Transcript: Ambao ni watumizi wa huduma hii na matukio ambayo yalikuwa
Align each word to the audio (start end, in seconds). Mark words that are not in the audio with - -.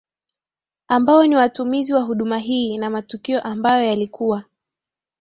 Ambao 0.87 1.25
ni 1.27 1.35
watumizi 1.35 1.93
wa 1.93 2.01
huduma 2.01 2.37
hii 2.37 2.77
na 2.77 2.89
matukio 2.89 3.41
ambayo 3.41 3.85
yalikuwa 3.87 4.43